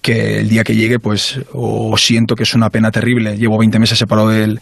que 0.00 0.38
el 0.38 0.48
día 0.48 0.64
que 0.64 0.74
llegue, 0.74 0.98
pues, 0.98 1.38
o 1.52 1.94
siento 1.98 2.34
que 2.34 2.44
es 2.44 2.54
una 2.54 2.70
pena 2.70 2.90
terrible. 2.90 3.36
Llevo 3.36 3.58
20 3.58 3.78
meses 3.78 3.98
separado 3.98 4.30
del, 4.30 4.58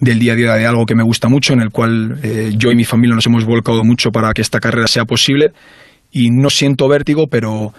del 0.00 0.18
día 0.18 0.32
a 0.32 0.36
día 0.36 0.54
de 0.54 0.66
algo 0.66 0.86
que 0.86 0.96
me 0.96 1.04
gusta 1.04 1.28
mucho, 1.28 1.52
en 1.52 1.60
el 1.60 1.70
cual 1.70 2.18
eh, 2.24 2.50
yo 2.56 2.72
y 2.72 2.74
mi 2.74 2.84
familia 2.84 3.14
nos 3.14 3.26
hemos 3.26 3.44
volcado 3.44 3.84
mucho 3.84 4.10
para 4.10 4.32
que 4.32 4.42
esta 4.42 4.58
carrera 4.58 4.88
sea 4.88 5.04
posible 5.04 5.52
y 6.10 6.30
no 6.30 6.50
siento 6.50 6.88
vértigo, 6.88 7.28
pero 7.30 7.72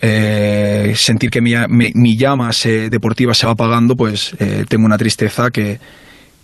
eh, 0.00 0.92
sentir 0.94 1.30
que 1.30 1.40
mi, 1.40 1.54
mi, 1.68 2.16
llama 2.16 2.50
deportiva 2.90 3.32
se 3.34 3.46
va 3.46 3.52
apagando, 3.52 3.96
pues 3.96 4.34
eh, 4.38 4.64
tengo 4.68 4.84
una 4.84 4.98
tristeza 4.98 5.50
que, 5.50 5.78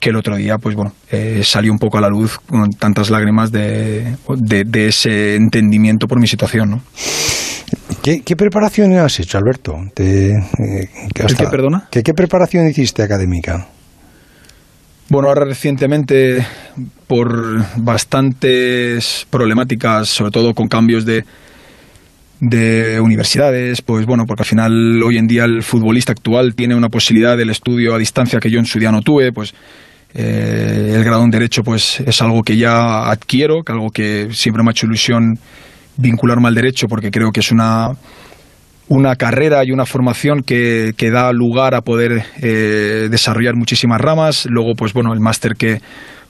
que 0.00 0.10
el 0.10 0.16
otro 0.16 0.36
día, 0.36 0.56
pues 0.58 0.74
bueno, 0.74 0.92
eh, 1.10 1.42
salió 1.44 1.70
un 1.70 1.78
poco 1.78 1.98
a 1.98 2.00
la 2.00 2.08
luz 2.08 2.38
con 2.38 2.70
tantas 2.70 3.10
lágrimas 3.10 3.52
de, 3.52 4.16
de, 4.38 4.88
ese 4.88 5.36
entendimiento 5.36 6.08
por 6.08 6.18
mi 6.18 6.26
situación, 6.26 6.70
¿no? 6.70 6.82
¿Qué, 8.02 8.22
qué 8.22 8.36
preparación 8.36 8.94
has 8.94 9.20
hecho, 9.20 9.38
Alberto? 9.38 9.76
¿Qué, 9.94 10.34
perdona? 11.50 11.88
¿Qué, 11.90 12.02
¿Qué 12.02 12.14
preparación 12.14 12.66
hiciste 12.68 13.02
académica? 13.02 13.68
Bueno, 15.08 15.28
ahora 15.28 15.44
recientemente, 15.44 16.44
por 17.06 17.64
bastantes 17.76 19.26
problemáticas, 19.28 20.08
sobre 20.08 20.30
todo 20.30 20.54
con 20.54 20.68
cambios 20.68 21.04
de, 21.04 21.24
de 22.44 23.00
universidades, 23.00 23.82
pues 23.82 24.04
bueno, 24.04 24.24
porque 24.26 24.42
al 24.42 24.48
final 24.48 25.00
hoy 25.04 25.16
en 25.16 25.28
día 25.28 25.44
el 25.44 25.62
futbolista 25.62 26.10
actual 26.10 26.56
tiene 26.56 26.74
una 26.74 26.88
posibilidad 26.88 27.36
del 27.36 27.50
estudio 27.50 27.94
a 27.94 27.98
distancia 27.98 28.40
que 28.40 28.50
yo 28.50 28.58
en 28.58 28.64
su 28.64 28.80
día 28.80 28.90
no 28.90 29.00
tuve, 29.00 29.30
pues 29.30 29.54
eh, 30.12 30.94
el 30.96 31.04
grado 31.04 31.22
en 31.22 31.30
Derecho 31.30 31.62
pues 31.62 32.00
es 32.00 32.20
algo 32.20 32.42
que 32.42 32.56
ya 32.56 33.08
adquiero, 33.08 33.62
que 33.62 33.70
algo 33.70 33.90
que 33.90 34.30
siempre 34.32 34.64
me 34.64 34.70
ha 34.70 34.72
hecho 34.72 34.86
ilusión 34.86 35.38
vincularme 35.96 36.48
al 36.48 36.56
Derecho 36.56 36.88
porque 36.88 37.12
creo 37.12 37.30
que 37.30 37.38
es 37.38 37.52
una, 37.52 37.90
una 38.88 39.14
carrera 39.14 39.62
y 39.64 39.70
una 39.70 39.86
formación 39.86 40.42
que, 40.42 40.94
que 40.96 41.12
da 41.12 41.32
lugar 41.32 41.76
a 41.76 41.82
poder 41.82 42.24
eh, 42.42 43.06
desarrollar 43.08 43.54
muchísimas 43.54 44.00
ramas. 44.00 44.46
Luego, 44.50 44.72
pues 44.76 44.92
bueno, 44.92 45.12
el 45.12 45.20
máster 45.20 45.54
que 45.54 45.80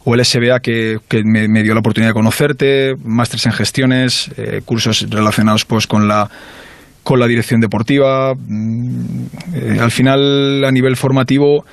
o 0.05 0.15
el 0.15 0.25
SBA 0.25 0.61
que, 0.61 0.99
que 1.09 1.23
me, 1.25 1.63
dio 1.63 1.75
la 1.75 1.81
oportunidad 1.81 2.11
de 2.11 2.15
conocerte, 2.15 2.95
másteres 3.05 3.47
en 3.47 3.53
gestiones, 3.53 4.31
eh, 4.37 4.63
cursos 4.65 5.07
relacionados 5.09 5.65
pues 5.65 5.87
con 5.87 6.09
la 6.09 6.29
con 7.03 7.19
la 7.19 7.27
dirección 7.27 7.61
deportiva. 7.61 8.35
Mm, 8.35 9.27
al 9.81 9.91
final, 9.91 10.65
a 10.65 10.71
nivel 10.71 10.97
formativo, 10.97 11.65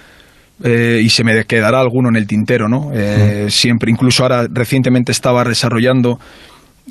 eh, 0.64 1.02
y 1.02 1.10
se 1.10 1.24
me 1.24 1.46
quedará 1.46 1.80
alguno 1.80 2.10
en 2.10 2.16
el 2.18 2.28
tintero, 2.28 2.68
¿no? 2.68 2.92
Eh, 2.94 3.48
siempre, 3.50 3.92
incluso 3.92 4.24
ahora 4.24 4.48
recientemente 4.52 5.12
estaba 5.12 5.44
desarrollando 5.44 6.20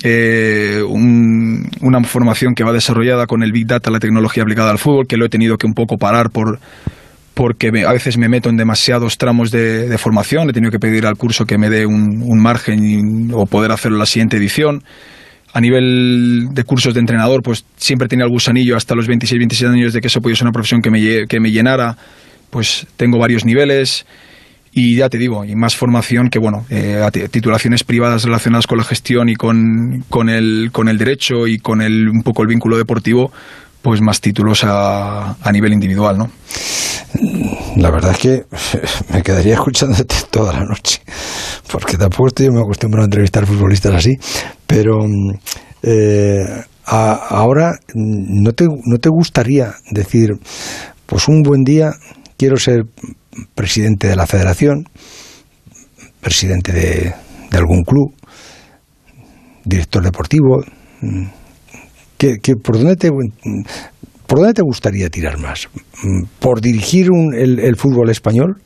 eh, 0.01 0.81
una 0.83 2.03
formación 2.03 2.55
que 2.55 2.63
va 2.63 2.71
desarrollada 2.71 3.27
con 3.27 3.43
el 3.43 3.51
Big 3.51 3.67
Data, 3.67 3.91
la 3.91 3.99
tecnología 3.99 4.43
aplicada 4.43 4.71
al 4.71 4.79
fútbol, 4.79 5.05
que 5.05 5.17
lo 5.17 5.25
he 5.25 5.29
tenido 5.29 5.57
que 5.57 5.67
un 5.67 5.73
poco 5.73 5.97
parar 5.97 6.31
por 6.31 6.59
porque 7.39 7.71
a 7.87 7.93
veces 7.93 8.17
me 8.17 8.27
meto 8.27 8.49
en 8.49 8.57
demasiados 8.57 9.17
tramos 9.17 9.49
de, 9.49 9.97
formación, 9.97 10.49
he 10.49 10.51
tenido 10.51 10.73
que 10.73 10.77
pedir 10.77 11.05
al 11.05 11.15
curso 11.15 11.45
que 11.45 11.57
me 11.57 11.69
dé 11.69 11.85
un, 11.85 12.37
margen 12.37 13.31
o 13.33 13.45
poder 13.45 13.71
hacerlo 13.71 13.95
en 13.95 13.99
la 13.99 14.05
siguiente 14.07 14.35
edición. 14.35 14.83
A 15.53 15.61
nivel 15.61 16.49
de 16.51 16.63
cursos 16.65 16.93
de 16.93 16.99
entrenador, 16.99 17.41
pues 17.41 17.63
siempre 17.77 18.09
tenía 18.09 18.25
el 18.25 18.29
gusanillo 18.29 18.75
hasta 18.75 18.93
los 18.93 19.07
26, 19.07 19.39
27 19.39 19.73
años 19.73 19.93
de 19.93 20.01
que 20.01 20.07
eso 20.07 20.19
pudiese 20.19 20.39
ser 20.39 20.47
una 20.47 20.51
profesión 20.51 20.81
que 20.81 20.91
me, 20.91 21.27
que 21.27 21.39
me 21.39 21.49
llenara 21.49 21.95
pues 22.49 22.85
tengo 22.97 23.17
varios 23.17 23.45
niveles 23.45 24.05
y 24.73 24.97
ya 24.97 25.07
te 25.07 25.17
digo, 25.17 25.45
y 25.45 25.55
más 25.55 25.77
formación 25.77 26.29
que, 26.29 26.39
bueno, 26.39 26.65
eh, 26.69 26.99
titulaciones 27.31 27.85
privadas 27.85 28.25
relacionadas 28.25 28.67
con 28.67 28.79
la 28.79 28.83
gestión 28.83 29.29
y 29.29 29.35
con, 29.35 30.03
con, 30.09 30.27
el, 30.27 30.71
con 30.73 30.89
el 30.89 30.97
derecho 30.97 31.47
y 31.47 31.57
con 31.57 31.81
el, 31.81 32.09
un 32.09 32.21
poco 32.21 32.41
el 32.41 32.49
vínculo 32.49 32.77
deportivo, 32.77 33.31
pues 33.81 34.01
más 34.01 34.21
títulos 34.21 34.63
a, 34.63 35.35
a 35.41 35.51
nivel 35.51 35.73
individual, 35.73 36.17
¿no? 36.17 36.29
La 37.77 37.91
verdad 37.91 38.11
es 38.11 38.17
que 38.17 38.43
me 39.13 39.21
quedaría 39.21 39.53
escuchándote 39.53 40.15
toda 40.31 40.53
la 40.53 40.65
noche, 40.65 41.01
porque 41.71 41.97
tampoco 41.97 42.27
estoy 42.27 42.47
yo 42.47 42.51
me 42.51 42.61
acostumbro 42.61 43.01
a 43.01 43.05
entrevistar 43.05 43.45
futbolistas 43.45 43.93
así, 43.95 44.17
pero 44.67 44.99
eh, 45.83 46.63
ahora 46.85 47.79
no 47.93 48.53
te, 48.53 48.65
no 48.65 48.97
te 48.97 49.09
gustaría 49.09 49.73
decir, 49.91 50.31
pues 51.05 51.27
un 51.27 51.41
buen 51.41 51.63
día 51.63 51.91
quiero 52.37 52.57
ser 52.57 52.85
presidente 53.55 54.07
de 54.07 54.15
la 54.15 54.27
federación, 54.27 54.85
presidente 56.21 56.71
de, 56.71 57.13
algún 57.51 57.83
club, 57.83 58.13
director 59.63 60.03
deportivo. 60.03 60.63
¿Qué, 62.19 62.37
por, 62.61 62.77
dónde 62.77 62.97
te, 62.97 63.09
¿Por 64.27 64.39
dónde 64.39 64.53
te 64.53 64.61
gustaría 64.61 65.09
tirar 65.09 65.37
más? 65.37 65.69
¿Por 66.39 66.59
dirigir 66.59 67.07
el, 67.33 67.75
fútbol 67.77 68.09
español? 68.09 68.61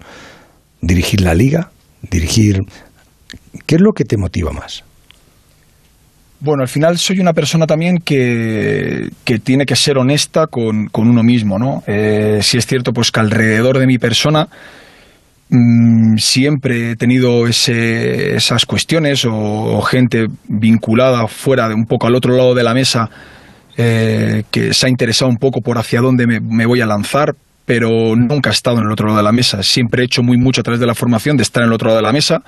¿Dirigir 0.81 1.22
la 1.22 1.36
liga? 1.36 1.69
¿Dirigir...? 2.01 2.62
¿Qué 3.67 3.75
es 3.75 3.81
lo 3.81 3.91
que 3.91 4.05
te 4.05 4.17
motiva 4.17 4.51
más? 4.51 4.83
Bueno, 6.39 6.63
al 6.63 6.67
final 6.67 6.98
soy 6.98 7.19
una 7.19 7.33
persona 7.33 7.67
también 7.67 8.00
que, 8.00 9.12
tiene 9.43 9.67
que 9.67 9.75
ser 9.75 10.00
honesta 10.00 10.48
con, 10.48 10.89
uno 10.91 11.22
mismo, 11.22 11.60
¿no? 11.60 11.83
Eh, 11.86 12.39
si 12.41 12.57
es 12.57 12.65
cierto, 12.65 12.91
pues 12.91 13.12
que 13.12 13.19
alrededor 13.19 13.77
de 13.77 13.86
mi 13.86 14.00
persona 14.00 14.48
mm, 15.50 16.17
siempre 16.17 16.91
he 16.91 16.95
tenido 16.95 17.45
ese, 17.45 18.36
esas 18.36 18.65
cuestiones 18.65 19.25
o, 19.29 19.79
gente 19.83 20.25
vinculada 20.48 21.27
fuera, 21.27 21.69
de 21.69 21.75
un 21.75 21.86
poco 21.86 22.07
al 22.07 22.15
otro 22.15 22.36
lado 22.36 22.55
de 22.55 22.63
la 22.63 22.74
mesa, 22.74 23.12
eh, 23.77 24.44
que 24.51 24.74
se 24.74 24.86
ha 24.86 24.89
interesado 24.89 25.30
un 25.30 25.38
poco 25.38 25.62
por 25.62 25.77
hacia 25.77 26.01
dónde 26.01 26.27
me, 26.27 26.65
voy 26.65 26.82
a 26.82 26.86
lanzar, 26.86 27.36
pero 27.65 28.15
nunca 28.15 28.50
he 28.50 28.53
estado 28.53 28.77
en 28.77 28.86
el 28.86 28.92
otro 28.92 29.08
lado 29.08 29.18
de 29.18 29.24
la 29.24 29.32
mesa. 29.32 29.63
Siempre 29.63 30.01
he 30.03 30.06
hecho 30.06 30.24
muy 30.24 30.38
mucho 30.38 30.62
a 30.62 30.63
través 30.63 30.80
de 30.80 30.88
la 30.88 30.96
formación 30.96 31.38
de 31.38 31.44
estar 31.44 31.63
en 31.63 31.70
el 31.70 31.74
otro 31.74 31.88
lado 31.88 31.98
de 31.98 32.03
la 32.03 32.13
mesa 32.13 32.44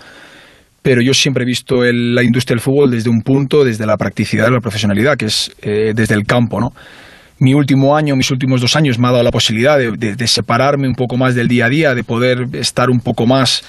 pero 0.86 1.02
yo 1.02 1.16
siempre 1.16 1.42
he 1.42 1.48
visto 1.48 1.82
la 1.82 2.22
industria 2.22 2.54
del 2.54 2.62
fútbol 2.62 2.92
desde 2.92 3.10
un 3.10 3.24
punto, 3.24 3.64
desde 3.64 3.88
la 3.88 3.98
practicidad, 3.98 4.52
la 4.52 4.60
profesionalidad, 4.60 5.18
que 5.18 5.26
es 5.26 5.52
eh, 5.64 5.94
desde 5.96 6.14
el 6.14 6.26
campo, 6.28 6.60
¿no? 6.60 6.74
Mi 7.40 7.56
último 7.56 7.98
año, 7.98 8.16
mis 8.16 8.30
últimos 8.30 8.62
dos 8.62 8.76
años 8.76 9.00
me 9.00 9.08
ha 9.08 9.12
dado 9.12 9.24
la 9.24 9.32
posibilidad 9.32 9.80
de, 9.80 10.28
separarme 10.28 10.88
un 10.88 10.94
poco 10.94 11.18
más 11.18 11.34
del 11.34 11.48
día 11.48 11.66
a 11.66 11.70
día, 11.70 11.96
de 11.96 12.04
poder 12.04 12.50
estar 12.54 12.92
un 12.92 13.00
poco 13.00 13.26
más 13.26 13.64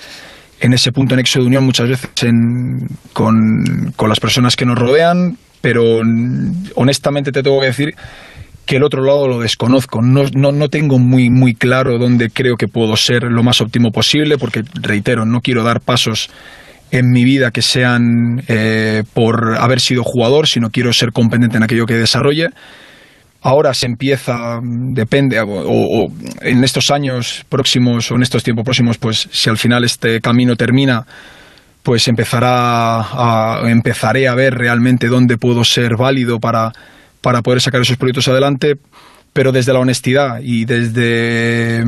en 0.60 0.74
ese 0.74 0.92
punto 0.92 1.14
en 1.14 1.16
nexo 1.16 1.40
de 1.40 1.46
unión 1.46 1.64
muchas 1.64 1.88
veces 1.88 2.10
con, 3.14 3.94
las 4.06 4.20
personas 4.20 4.54
que 4.54 4.66
nos 4.66 4.78
rodean, 4.78 5.38
pero 5.66 6.00
honestamente 6.76 7.32
te 7.32 7.42
tengo 7.42 7.58
que 7.58 7.66
decir 7.66 7.94
que 8.64 8.76
el 8.76 8.84
otro 8.84 9.02
lado 9.02 9.26
lo 9.26 9.40
desconozco. 9.40 10.00
No, 10.00 10.22
no, 10.32 10.52
no, 10.52 10.68
tengo 10.68 11.00
muy, 11.00 11.28
muy 11.28 11.54
claro 11.54 11.98
dónde 11.98 12.30
creo 12.30 12.54
que 12.54 12.68
puedo 12.68 12.96
ser 12.96 13.24
lo 13.24 13.42
más 13.42 13.60
óptimo 13.60 13.90
posible, 13.90 14.38
porque, 14.38 14.62
reitero, 14.80 15.26
no 15.26 15.40
quiero 15.40 15.64
dar 15.64 15.80
pasos 15.80 16.30
en 16.92 17.10
mi 17.10 17.24
vida 17.24 17.50
que 17.50 17.62
sean 17.62 18.44
eh, 18.46 19.02
por 19.12 19.56
haber 19.58 19.80
sido 19.80 20.04
jugador, 20.04 20.46
sino 20.46 20.70
quiero 20.70 20.92
ser 20.92 21.10
competente 21.10 21.56
en 21.56 21.64
aquello 21.64 21.84
que 21.84 21.94
desarrolle. 21.94 22.50
Ahora 23.42 23.74
se 23.74 23.86
empieza, 23.86 24.60
depende, 24.62 25.40
o, 25.44 26.06
en 26.42 26.62
estos 26.62 26.92
años 26.92 27.44
próximos 27.48 28.12
o 28.12 28.14
en 28.14 28.22
estos 28.22 28.44
tiempos 28.44 28.62
próximos, 28.64 28.98
pues 28.98 29.28
si 29.32 29.50
al 29.50 29.58
final 29.58 29.82
este 29.82 30.20
camino 30.20 30.54
termina, 30.54 31.04
pues 31.86 32.10
a, 32.42 33.60
empezaré 33.66 34.26
a 34.26 34.34
ver 34.34 34.54
realmente 34.54 35.06
dónde 35.06 35.38
puedo 35.38 35.62
ser 35.62 35.96
válido 35.96 36.40
para, 36.40 36.72
para 37.20 37.42
poder 37.42 37.60
sacar 37.60 37.80
esos 37.80 37.96
proyectos 37.96 38.26
adelante, 38.26 38.74
pero 39.32 39.52
desde 39.52 39.72
la 39.72 39.78
honestidad 39.78 40.40
y 40.42 40.64
desde 40.64 41.84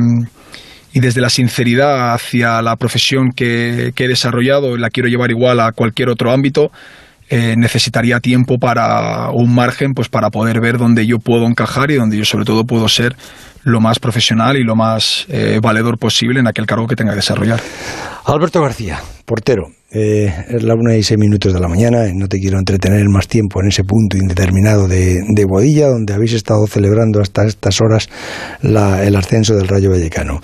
y 0.93 1.01
desde 1.01 1.19
la 1.19 1.29
sinceridad 1.29 2.13
hacia 2.13 2.61
la 2.61 2.77
profesión 2.77 3.31
que, 3.35 3.91
he 3.93 4.07
desarrollado, 4.07 4.77
la 4.77 4.89
quiero 4.89 5.09
llevar 5.09 5.31
igual 5.31 5.59
a 5.59 5.73
cualquier 5.73 6.07
otro 6.07 6.31
ámbito, 6.31 6.71
eh, 7.29 7.55
necesitaría 7.57 8.21
tiempo 8.21 8.57
para 8.57 9.31
un 9.31 9.53
margen 9.53 9.93
pues 9.93 10.07
para 10.07 10.29
poder 10.29 10.61
ver 10.61 10.77
dónde 10.77 11.05
yo 11.05 11.19
puedo 11.19 11.45
encajar 11.45 11.91
y 11.91 11.95
donde 11.95 12.15
yo 12.15 12.23
sobre 12.23 12.45
todo 12.45 12.63
puedo 12.63 12.87
ser 12.87 13.17
lo 13.63 13.81
más 13.81 13.99
profesional 13.99 14.55
y 14.55 14.63
lo 14.63 14.77
más 14.77 15.25
eh, 15.27 15.59
valedor 15.61 15.97
posible 15.97 16.39
en 16.39 16.47
aquel 16.47 16.65
cargo 16.65 16.87
que 16.87 16.95
tenga 16.95 17.11
que 17.11 17.17
desarrollar. 17.17 17.59
Alberto 18.25 18.61
García, 18.61 19.01
portero. 19.25 19.78
Eh, 19.91 20.31
es 20.49 20.63
la 20.63 20.75
una 20.75 20.95
y 20.95 21.01
seis 21.01 21.19
minutos 21.19 21.51
de 21.51 21.59
la 21.59 21.67
mañana 21.67 22.05
no 22.13 22.27
te 22.27 22.39
quiero 22.39 22.59
entretener 22.59 23.09
más 23.09 23.27
tiempo 23.27 23.59
en 23.59 23.69
ese 23.69 23.83
punto 23.83 24.17
indeterminado 24.17 24.87
de, 24.87 25.19
de 25.27 25.45
Bodilla, 25.45 25.87
donde 25.87 26.13
habéis 26.13 26.33
estado 26.33 26.67
celebrando 26.67 27.19
hasta 27.21 27.45
estas 27.45 27.81
horas 27.81 28.07
el 28.61 29.15
ascenso 29.15 29.55
del 29.55 29.67
Rayo 29.67 29.89
Vallecano. 29.89 30.39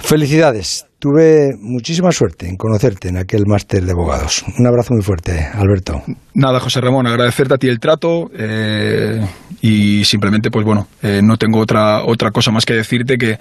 Felicidades. 0.00 0.86
Tuve 0.98 1.54
muchísima 1.58 2.12
suerte 2.12 2.48
en 2.48 2.56
conocerte 2.56 3.08
en 3.08 3.18
aquel 3.18 3.44
máster 3.46 3.84
de 3.84 3.92
abogados. 3.92 4.44
Un 4.58 4.66
abrazo 4.66 4.94
muy 4.94 5.02
fuerte, 5.02 5.46
Alberto. 5.52 6.02
Nada, 6.34 6.60
José 6.60 6.80
Ramón, 6.80 7.06
agradecerte 7.06 7.54
a 7.54 7.58
ti 7.58 7.68
el 7.68 7.78
trato 7.78 8.30
eh, 8.34 9.20
y 9.60 10.04
simplemente, 10.04 10.50
pues 10.50 10.64
bueno, 10.64 10.88
eh, 11.02 11.20
no 11.22 11.36
tengo 11.36 11.58
otra, 11.58 12.04
otra 12.04 12.30
cosa 12.30 12.50
más 12.50 12.64
que 12.64 12.74
decirte 12.74 13.18
que 13.18 13.38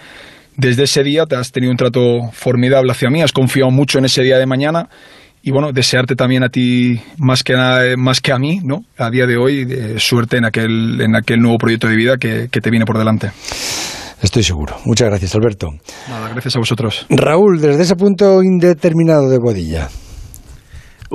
desde 0.58 0.84
ese 0.84 1.04
día 1.04 1.26
te 1.26 1.36
has 1.36 1.52
tenido 1.52 1.72
un 1.72 1.78
trato 1.78 2.32
formidable 2.34 2.92
hacia 2.92 3.10
mí, 3.10 3.22
has 3.22 3.32
confiado 3.32 3.72
mucho 3.72 3.98
en 3.98 4.06
ese 4.06 4.24
día 4.24 4.38
de 4.38 4.46
mañana 4.46 4.90
y 5.46 5.52
bueno, 5.52 5.74
desearte 5.74 6.16
también 6.16 6.44
a 6.44 6.50
ti 6.50 7.00
más 7.18 7.44
que, 7.44 7.54
a, 7.54 7.98
más 7.98 8.22
que 8.22 8.32
a 8.32 8.40
mí, 8.40 8.62
¿no? 8.64 8.86
A 8.98 9.10
día 9.10 9.28
de 9.28 9.36
hoy, 9.36 9.68
suerte 9.98 10.38
en 10.38 10.46
aquel, 10.46 11.02
en 11.02 11.18
aquel 11.18 11.42
nuevo 11.42 11.58
proyecto 11.58 11.88
de 11.88 11.98
vida 11.98 12.18
que, 12.18 12.48
que 12.50 12.62
te 12.62 12.70
viene 12.70 12.86
por 12.86 12.98
delante. 12.98 13.32
Estoy 14.22 14.42
seguro. 14.42 14.78
Muchas 14.86 15.10
gracias, 15.10 15.36
Alberto. 15.36 15.68
Nada, 16.08 16.30
gracias 16.30 16.56
a 16.56 16.60
vosotros. 16.60 17.06
Raúl, 17.10 17.60
desde 17.60 17.84
ese 17.84 17.98
punto 17.98 18.42
indeterminado 18.42 19.30
de 19.30 19.38
Bodilla. 19.38 19.90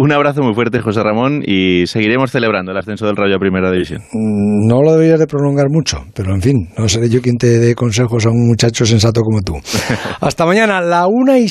Un 0.01 0.13
abrazo 0.13 0.43
muy 0.43 0.55
fuerte, 0.55 0.81
José 0.81 1.03
Ramón, 1.03 1.43
y 1.45 1.85
seguiremos 1.89 2.31
celebrando 2.31 2.71
el 2.71 2.79
ascenso 2.79 3.05
del 3.07 3.17
Rayo 3.17 3.35
a 3.35 3.41
Primera 3.41 3.69
División. 3.73 4.01
Mm, 4.13 4.69
no 4.69 4.81
lo 4.81 4.93
deberías 4.93 5.19
de 5.19 5.27
prolongar 5.27 5.67
mucho, 5.71 6.05
pero 6.15 6.33
en 6.33 6.41
fin, 6.41 6.69
no 6.79 6.89
seré 6.89 7.09
yo 7.09 7.21
quien 7.21 7.37
te 7.37 7.59
dé 7.59 7.75
consejos 7.75 8.25
a 8.25 8.29
un 8.29 8.47
muchacho 8.47 8.87
sensato 8.87 9.23
como 9.23 9.41
tú. 9.41 9.55
Hasta 10.21 10.47
mañana, 10.47 10.81
la 10.81 11.09
una 11.09 11.37
y 11.39 11.47